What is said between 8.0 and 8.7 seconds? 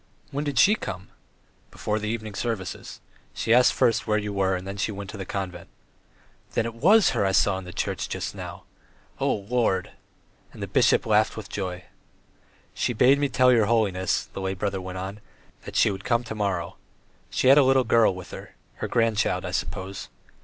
just now!